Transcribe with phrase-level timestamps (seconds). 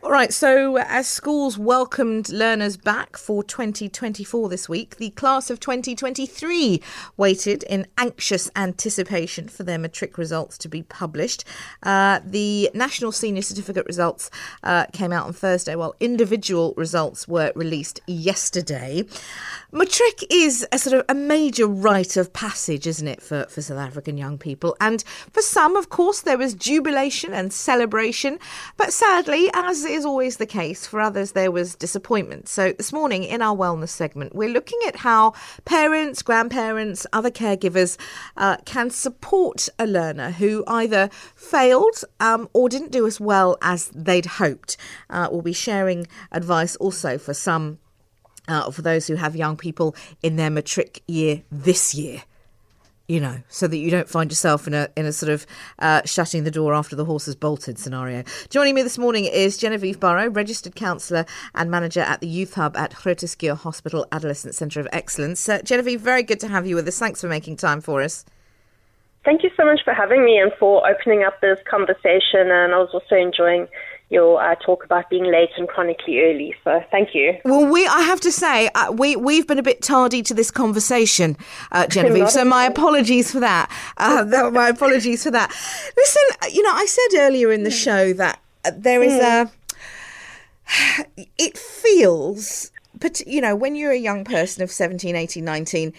[0.00, 5.58] All right, so as schools welcomed learners back for 2024 this week, the class of
[5.58, 6.80] 2023
[7.16, 11.44] waited in anxious anticipation for their matric results to be published.
[11.82, 14.30] Uh, the National Senior Certificate results
[14.62, 19.04] uh, came out on Thursday, while individual results were released yesterday.
[19.72, 23.78] Matric is a sort of a major rite of passage, isn't it, for, for South
[23.78, 24.76] African young people?
[24.80, 25.02] And
[25.32, 28.38] for some, of course, there was jubilation and celebration,
[28.76, 30.86] but sadly, as is always the case.
[30.86, 32.48] For others, there was disappointment.
[32.48, 37.96] So, this morning in our wellness segment, we're looking at how parents, grandparents, other caregivers
[38.36, 43.88] uh, can support a learner who either failed um, or didn't do as well as
[43.88, 44.76] they'd hoped.
[45.10, 47.78] Uh, we'll be sharing advice also for some.
[48.46, 52.22] Uh, for those who have young people in their matric year this year
[53.08, 55.46] you know, so that you don't find yourself in a in a sort of
[55.78, 58.22] uh, shutting the door after the horse has bolted scenario.
[58.50, 62.76] Joining me this morning is Genevieve Burrow, registered counsellor and manager at the Youth Hub
[62.76, 65.48] at Groote Hospital Adolescent Centre of Excellence.
[65.48, 66.98] Uh, Genevieve, very good to have you with us.
[66.98, 68.26] Thanks for making time for us.
[69.24, 72.50] Thank you so much for having me and for opening up this conversation.
[72.50, 73.68] And I was also enjoying
[74.10, 76.54] your uh, talk about being late and chronically early.
[76.64, 77.38] So thank you.
[77.44, 80.50] Well, we I have to say uh, we we've been a bit tardy to this
[80.50, 81.36] conversation,
[81.72, 82.30] uh, Genevieve.
[82.30, 83.70] so my apologies for that.
[83.96, 85.50] Uh, my apologies for that.
[85.96, 89.50] Listen, you know, I said earlier in the show that uh, there is a.
[91.38, 95.94] It feels, but you know, when you're a young person of 17, 18, 19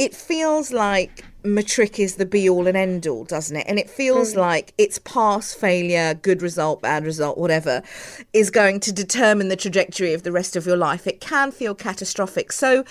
[0.00, 3.66] it feels like matric is the be all and end all, doesn't it?
[3.68, 4.38] And it feels mm.
[4.38, 7.82] like it's pass, failure, good result, bad result, whatever,
[8.32, 11.06] is going to determine the trajectory of the rest of your life.
[11.06, 12.52] It can feel catastrophic.
[12.52, 12.84] So,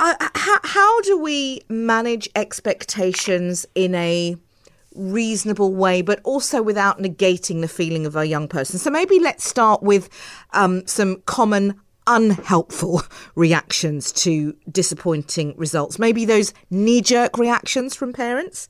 [0.00, 4.36] uh, how, how do we manage expectations in a
[4.94, 8.78] reasonable way, but also without negating the feeling of a young person.
[8.78, 10.08] So maybe let's start with
[10.52, 13.02] um, some common unhelpful
[13.34, 15.98] reactions to disappointing results?
[15.98, 18.68] Maybe those knee jerk reactions from parents?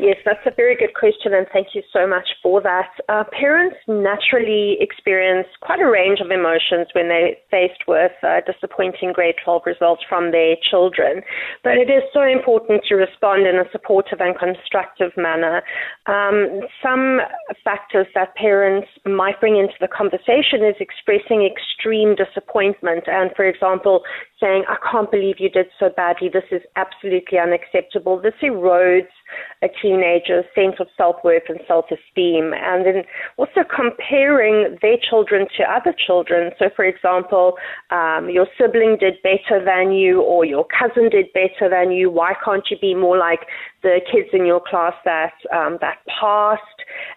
[0.00, 2.90] Yes, that's a very good question, and thank you so much for that.
[3.08, 9.12] Uh, parents naturally experience quite a range of emotions when they're faced with uh, disappointing
[9.12, 11.22] grade 12 results from their children,
[11.62, 15.62] but it is so important to respond in a supportive and constructive manner.
[16.06, 17.20] Um, some
[17.62, 24.02] factors that parents might bring into the conversation is expressing extreme disappointment, and for example,
[24.40, 28.20] saying, I can't believe you did so badly, this is absolutely unacceptable.
[28.20, 29.14] This erodes
[29.64, 33.02] a teenager's sense of self worth and self esteem, and then
[33.36, 36.52] also comparing their children to other children.
[36.58, 37.54] So, for example,
[37.90, 42.10] um, your sibling did better than you, or your cousin did better than you.
[42.10, 43.40] Why can't you be more like
[43.82, 46.73] the kids in your class that um, that passed?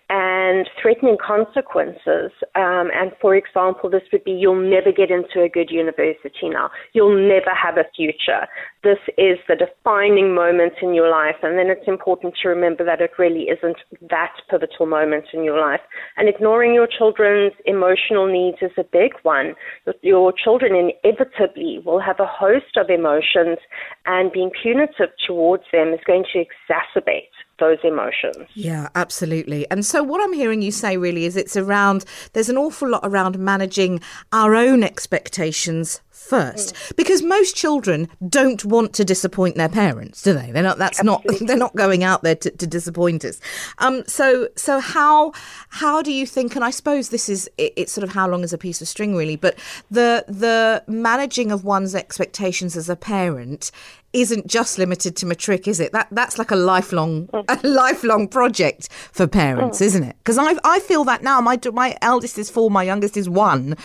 [0.09, 2.31] And threatening consequences.
[2.55, 6.69] Um, and for example, this would be you'll never get into a good university now.
[6.93, 8.47] You'll never have a future.
[8.83, 11.35] This is the defining moment in your life.
[11.43, 13.77] And then it's important to remember that it really isn't
[14.09, 15.81] that pivotal moment in your life.
[16.15, 19.55] And ignoring your children's emotional needs is a big one.
[20.01, 23.57] Your children inevitably will have a host of emotions,
[24.05, 28.47] and being punitive towards them is going to exacerbate those emotions.
[28.53, 29.69] Yeah, absolutely.
[29.71, 33.01] And so, what I'm hearing you say really is it's around, there's an awful lot
[33.03, 33.99] around managing
[34.31, 36.95] our own expectations first mm.
[36.95, 41.37] because most children don't want to disappoint their parents do they they're not that's Absolutely.
[41.39, 43.39] not they're not going out there to, to disappoint us
[43.79, 45.31] um so so how
[45.69, 48.43] how do you think and i suppose this is it, it's sort of how long
[48.43, 49.57] is a piece of string really but
[49.89, 53.71] the the managing of one's expectations as a parent
[54.13, 55.91] isn't just limited to matric, is it?
[55.91, 57.45] That that's like a lifelong mm.
[57.63, 59.85] a lifelong project for parents, mm.
[59.85, 60.15] isn't it?
[60.19, 61.41] Because I I feel that now.
[61.41, 63.75] My my eldest is four, my youngest is one,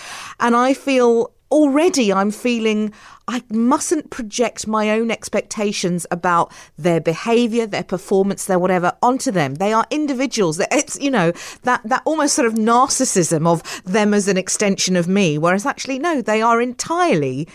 [0.40, 2.92] and I feel already I'm feeling
[3.28, 9.56] I mustn't project my own expectations about their behavior, their performance, their whatever onto them.
[9.56, 10.60] They are individuals.
[10.72, 11.32] It's, you know,
[11.62, 15.98] that, that almost sort of narcissism of them as an extension of me, whereas actually,
[15.98, 17.46] no, they are entirely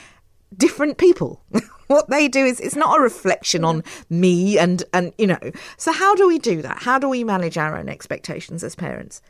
[0.56, 1.42] different people.
[1.88, 5.40] what they do is it's not a reflection on me and and you know.
[5.78, 6.84] So how do we do that?
[6.84, 9.22] How do we manage our own expectations as parents?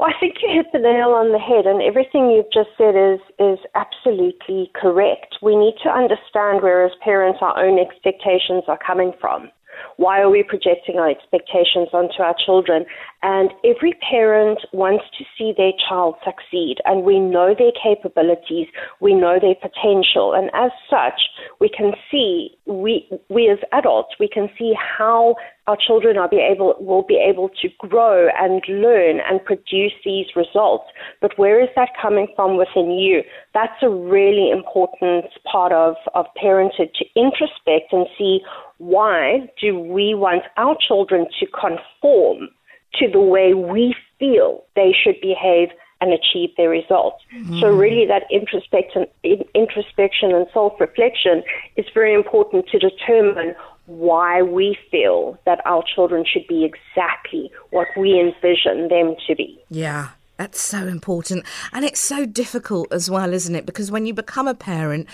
[0.00, 2.96] Well, I think you hit the nail on the head, and everything you've just said
[2.96, 5.36] is is absolutely correct.
[5.42, 9.50] We need to understand where, as parents, our own expectations are coming from.
[9.96, 12.86] Why are we projecting our expectations onto our children?
[13.22, 18.68] And every parent wants to see their child succeed, and we know their capabilities,
[19.00, 21.20] we know their potential, and as such,
[21.60, 25.34] we can see we we as adults we can see how
[25.70, 30.26] our children are be able, will be able to grow and learn and produce these
[30.34, 30.86] results.
[31.20, 33.22] But where is that coming from within you?
[33.54, 38.40] That's a really important part of, of parenthood to introspect and see
[38.78, 42.48] why do we want our children to conform
[42.94, 45.68] to the way we feel they should behave
[46.00, 47.22] and achieve their results.
[47.34, 47.60] Mm.
[47.60, 49.06] So really that introspection,
[49.54, 51.42] introspection and self-reflection
[51.76, 53.54] is very important to determine
[53.86, 59.58] why we feel that our children should be exactly what we envision them to be.
[59.68, 60.10] Yeah.
[60.36, 61.44] That's so important.
[61.70, 63.66] And it's so difficult as well, isn't it?
[63.66, 65.06] Because when you become a parent,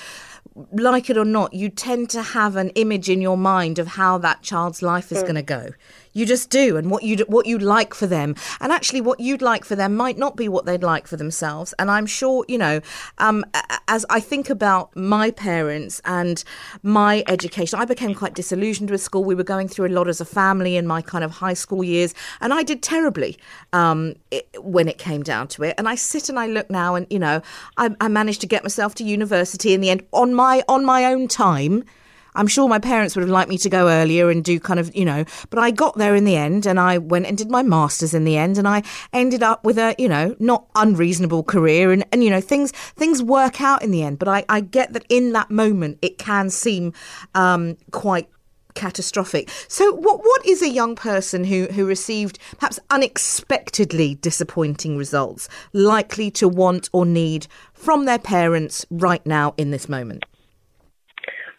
[0.72, 4.18] like it or not, you tend to have an image in your mind of how
[4.18, 5.22] that child's life is mm.
[5.22, 5.70] going to go.
[6.16, 9.42] You just do, and what you what you'd like for them, and actually what you'd
[9.42, 11.74] like for them might not be what they'd like for themselves.
[11.78, 12.80] And I'm sure, you know,
[13.18, 13.44] um,
[13.86, 16.42] as I think about my parents and
[16.82, 19.24] my education, I became quite disillusioned with school.
[19.24, 21.84] We were going through a lot as a family in my kind of high school
[21.84, 23.36] years, and I did terribly
[23.74, 25.74] um, it, when it came down to it.
[25.76, 27.42] And I sit and I look now, and you know,
[27.76, 31.04] I, I managed to get myself to university in the end on my on my
[31.04, 31.84] own time
[32.36, 34.94] I'm sure my parents would have liked me to go earlier and do kind of,
[34.94, 37.62] you know, but I got there in the end and I went and did my
[37.62, 41.92] masters in the end and I ended up with a, you know, not unreasonable career
[41.92, 44.18] and, and you know, things things work out in the end.
[44.18, 46.92] But I, I get that in that moment it can seem
[47.34, 48.28] um, quite
[48.74, 49.50] catastrophic.
[49.68, 56.30] So what what is a young person who who received perhaps unexpectedly disappointing results likely
[56.32, 60.24] to want or need from their parents right now in this moment?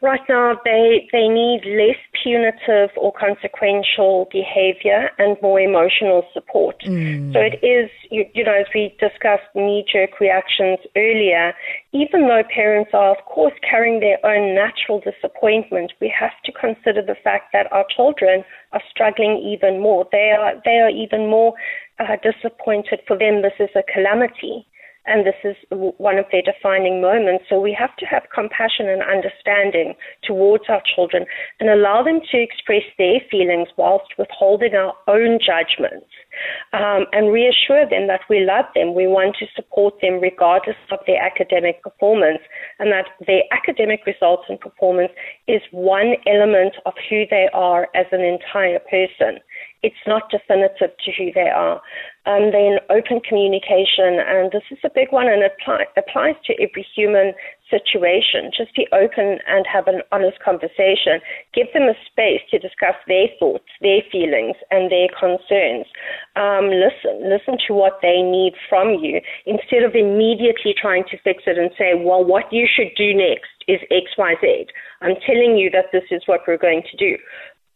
[0.02, 6.80] Right now, they, they need less punitive or consequential behavior and more emotional support.
[6.86, 7.34] Mm.
[7.34, 11.54] So it is, you, you know, as we discussed knee jerk reactions earlier,
[11.94, 17.02] even though parents are, of course, carrying their own natural disappointment, we have to consider
[17.02, 18.44] the fact that our children
[18.74, 20.08] are struggling even more.
[20.12, 21.54] They are, they are even more
[21.98, 23.02] uh, disappointed.
[23.08, 24.68] For them, this is a calamity
[25.08, 27.46] and this is one of their defining moments.
[27.50, 31.26] So we have to have compassion and understanding towards our children
[31.60, 36.08] and allow them to express their feelings whilst withholding our own judgments.
[36.72, 41.00] Um, and reassure them that we love them, we want to support them regardless of
[41.08, 42.40] their academic performance,
[42.78, 45.12] and that their academic results and performance
[45.48, 49.40] is one element of who they are as an entire person
[49.84, 51.82] it's not definitive to who they are.
[52.28, 56.54] Um, then open communication, and this is a big one, and it apply, applies to
[56.60, 57.32] every human
[57.72, 58.52] situation.
[58.52, 61.24] Just be open and have an honest conversation.
[61.56, 65.88] Give them a space to discuss their thoughts, their feelings, and their concerns.
[66.36, 71.48] Um, listen, listen to what they need from you instead of immediately trying to fix
[71.48, 74.68] it and say, well, what you should do next is X, Y, Z.
[75.00, 77.16] I'm telling you that this is what we're going to do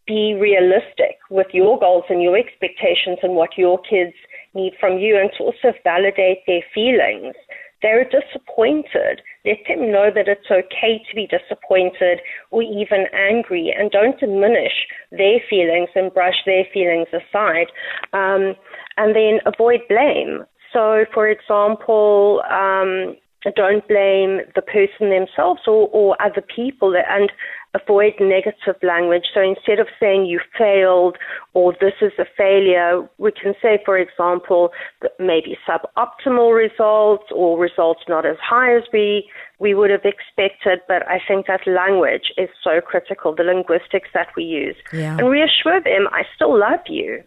[0.07, 4.15] be realistic with your goals and your expectations and what your kids
[4.53, 7.35] need from you and to also validate their feelings.
[7.81, 9.21] They're disappointed.
[9.43, 12.19] Let them know that it's okay to be disappointed
[12.51, 17.67] or even angry and don't diminish their feelings and brush their feelings aside.
[18.13, 18.55] Um,
[18.97, 20.45] and then avoid blame.
[20.71, 23.17] So, for example, um,
[23.55, 27.31] don't blame the person themselves or, or other people and
[27.73, 29.25] avoid negative language.
[29.33, 31.17] So instead of saying you failed
[31.53, 34.71] or this is a failure, we can say, for example,
[35.19, 39.29] maybe suboptimal results or results not as high as we,
[39.59, 40.79] we would have expected.
[40.87, 44.75] But I think that language is so critical, the linguistics that we use.
[44.91, 45.17] Yeah.
[45.17, 47.23] And reassure them, I still love you.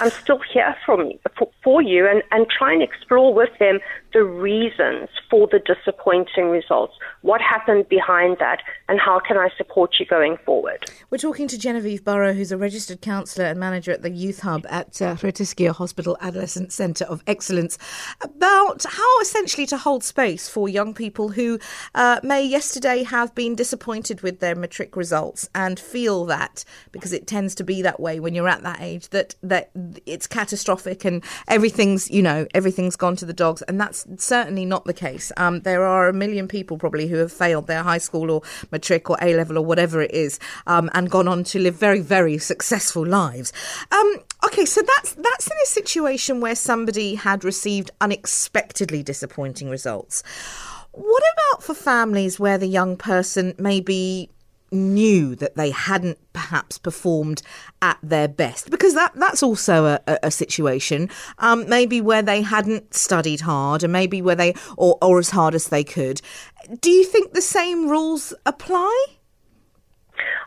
[0.00, 3.80] I'm still here from, for, for you and, and try and explore with them
[4.14, 6.94] the reasons for the disappointing results.
[7.20, 10.90] What happened behind that and how can I support you going forward?
[11.10, 14.64] We're talking to Genevieve Burrow, who's a registered counsellor and manager at the Youth Hub
[14.70, 15.14] at uh,
[15.72, 17.76] Hospital Adolescent Centre of Excellence,
[18.22, 21.58] about how essentially to hold space for young people who
[21.94, 27.26] uh, may yesterday have been disappointed with their matric results and feel that, because it
[27.26, 31.24] tends to be that way when you're at that age, that, that it's catastrophic and
[31.48, 33.62] everything's, you know, everything's gone to the dogs.
[33.62, 35.32] And that's certainly not the case.
[35.36, 39.10] Um, there are a million people probably who have failed their high school or matric
[39.10, 42.38] or A level or whatever it is, um, and gone on to live very, very
[42.38, 43.52] successful lives.
[43.92, 50.22] Um, okay, so that's that's in a situation where somebody had received unexpectedly disappointing results.
[50.92, 54.30] What about for families where the young person maybe
[54.70, 57.42] knew that they hadn't perhaps performed
[57.82, 58.70] at their best.
[58.70, 61.08] Because that that's also a, a situation
[61.38, 65.54] um, maybe where they hadn't studied hard and maybe where they or, or as hard
[65.54, 66.20] as they could.
[66.80, 69.06] Do you think the same rules apply?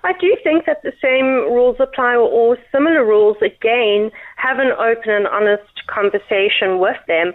[0.03, 3.37] I do think that the same rules apply or similar rules.
[3.41, 7.33] Again, have an open and honest conversation with them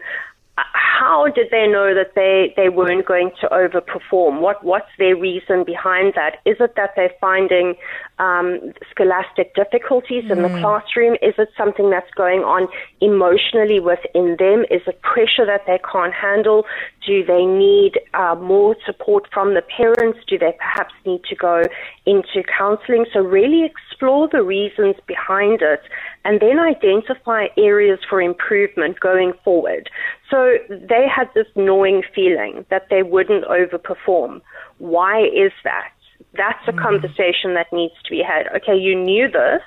[0.56, 4.40] how did they know that they, they weren't going to overperform?
[4.40, 6.36] What what's their reason behind that?
[6.46, 7.74] Is it that they're finding
[8.18, 10.30] um, scholastic difficulties mm.
[10.30, 10.60] in the mm.
[10.60, 11.14] classroom?
[11.22, 12.68] Is it something that's going on
[13.00, 14.64] emotionally within them?
[14.70, 16.64] Is it pressure that they can't handle?
[17.06, 20.18] Do they need uh, more support from the parents?
[20.26, 21.62] Do they perhaps need to go
[22.06, 23.06] into counseling?
[23.12, 25.82] So really explore the reasons behind it
[26.24, 29.88] and then identify areas for improvement going forward.
[30.30, 34.40] So they had this gnawing feeling that they wouldn't overperform.
[34.78, 35.90] Why is that?
[36.36, 36.82] That's a mm.
[36.82, 38.48] conversation that needs to be had.
[38.56, 39.62] Okay, you knew this.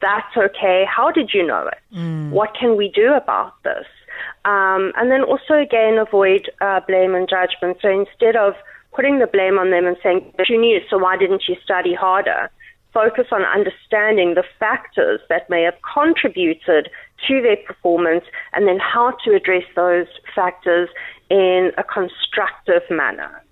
[0.00, 0.84] That's okay.
[0.88, 1.78] How did you know it?
[1.94, 2.30] Mm.
[2.30, 3.86] What can we do about this?
[4.44, 7.78] Um, and then also, again, avoid uh, blame and judgment.
[7.82, 8.54] So instead of
[8.92, 11.94] putting the blame on them and saying, but you knew, so why didn't you study
[11.94, 12.50] harder?
[12.92, 16.90] Focus on understanding the factors that may have contributed
[17.28, 20.88] to their performance and then how to address those factors
[21.28, 23.42] in a constructive manner.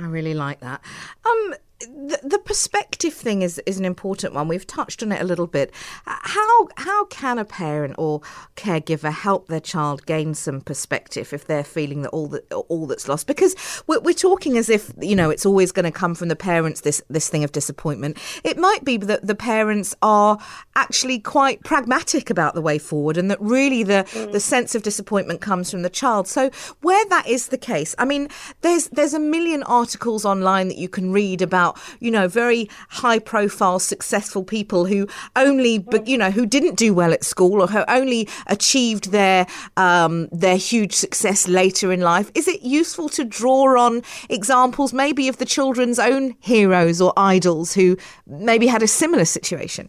[0.00, 0.80] I really like that.
[1.24, 4.48] Um, the, the perspective thing is, is an important one.
[4.48, 5.72] We've touched on it a little bit.
[6.04, 8.20] How how can a parent or
[8.56, 13.08] caregiver help their child gain some perspective if they're feeling that all that all that's
[13.08, 13.26] lost?
[13.26, 13.56] Because
[13.86, 16.82] we're, we're talking as if you know it's always going to come from the parents.
[16.82, 18.18] This this thing of disappointment.
[18.44, 20.38] It might be that the parents are
[20.76, 24.32] actually quite pragmatic about the way forward, and that really the mm.
[24.32, 26.28] the sense of disappointment comes from the child.
[26.28, 26.50] So
[26.82, 28.28] where that is the case, I mean,
[28.60, 32.68] there's there's a million articles online that you can read about about, you know, very
[32.88, 37.62] high profile, successful people who only, but you know, who didn't do well at school
[37.62, 39.46] or who only achieved their,
[39.76, 42.30] um, their huge success later in life.
[42.34, 47.74] Is it useful to draw on examples maybe of the children's own heroes or idols
[47.74, 47.96] who
[48.26, 49.88] maybe had a similar situation?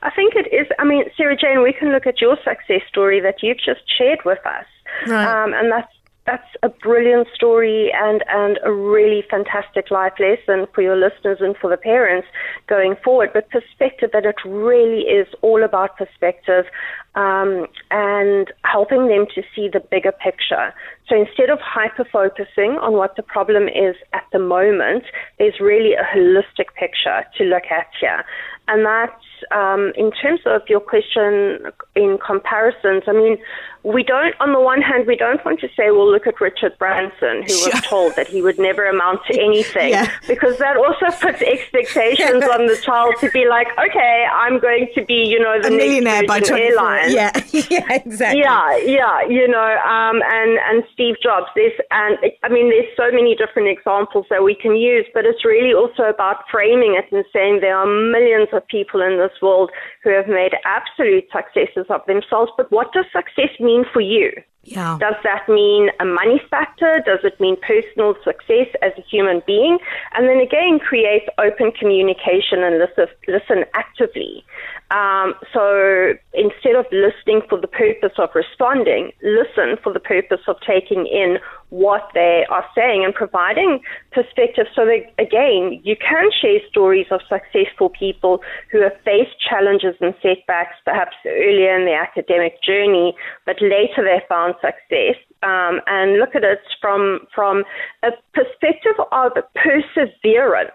[0.00, 0.68] I think it is.
[0.78, 4.38] I mean, Sara-Jayne, we can look at your success story that you've just shared with
[4.46, 4.64] us.
[5.06, 5.26] Right.
[5.26, 5.92] Um, and that's
[6.28, 11.56] that's a brilliant story and, and a really fantastic life lesson for your listeners and
[11.56, 12.28] for the parents
[12.68, 13.30] going forward.
[13.32, 16.66] But perspective, that it really is all about perspective
[17.14, 20.74] um, and helping them to see the bigger picture.
[21.08, 25.04] So instead of hyper focusing on what the problem is at the moment,
[25.38, 28.22] there's really a holistic picture to look at here.
[28.68, 29.16] And that
[29.50, 33.38] um, in terms of your question in comparisons, I mean,
[33.84, 36.76] we don't, on the one hand, we don't want to say, well, look at Richard
[36.78, 40.10] Branson, who was told that he would never amount to anything, yeah.
[40.26, 45.04] because that also puts expectations on the child to be like, okay, I'm going to
[45.04, 47.12] be, you know, the a millionaire by airline.
[47.12, 47.30] Yeah,
[47.70, 48.40] yeah, exactly.
[48.40, 51.46] Yeah, yeah, you know, um, and and Steve Jobs.
[51.54, 55.44] There's, and I mean, there's so many different examples that we can use, but it's
[55.44, 59.70] really also about framing it and saying there are millions of people in this world
[60.02, 62.52] who have made absolute successes of themselves.
[62.56, 64.32] But what does success mean for you?
[64.64, 64.98] Yeah.
[65.00, 67.02] Does that mean a money factor?
[67.04, 69.78] Does it mean personal success as a human being?
[70.14, 74.44] And then again, create open communication and listen, listen actively.
[74.90, 80.56] Um, so instead of listening for the purpose of responding, listen for the purpose of
[80.66, 83.80] taking in what they are saying and providing
[84.12, 84.66] perspective.
[84.74, 88.40] So that, again, you can share stories of successful people
[88.72, 93.14] who have faced challenges and setbacks perhaps earlier in their academic journey,
[93.44, 95.16] but later they found success.
[95.40, 97.62] Um, and look at it from from
[98.02, 100.72] a perspective of perseverance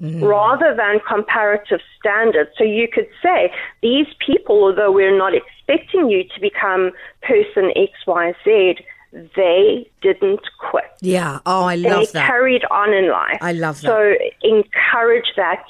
[0.00, 0.24] mm-hmm.
[0.24, 2.50] rather than comparative standards.
[2.56, 7.92] So you could say these people, although we're not expecting you to become person X,
[8.06, 8.76] Y, Z,
[9.36, 10.84] they didn't quit.
[11.00, 11.38] Yeah.
[11.46, 12.12] Oh, I love they that.
[12.12, 13.38] They carried on in life.
[13.40, 13.86] I love that.
[13.86, 15.64] So encourage that.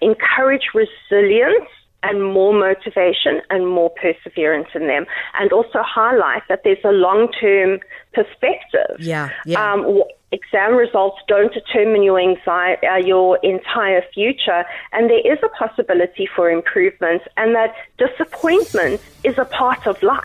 [0.00, 1.68] Encourage resilience
[2.04, 5.06] and more motivation and more perseverance in them,
[5.38, 7.78] and also highlight that there's a long-term
[8.12, 8.96] perspective.
[8.98, 9.30] Yeah.
[9.46, 9.72] Yeah.
[9.72, 15.48] Um, exam results don't determine your anxiety, uh, your entire future, and there is a
[15.50, 20.24] possibility for improvement, and that disappointment is a part of life.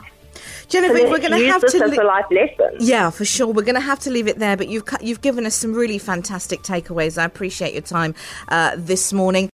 [0.70, 2.78] Genevieve, so we're going to have to a life lesson.
[2.80, 3.48] Yeah, for sure.
[3.48, 5.98] We're going to have to leave it there, but you've you've given us some really
[5.98, 7.18] fantastic takeaways.
[7.18, 8.14] I appreciate your time
[8.50, 9.46] uh, this morning.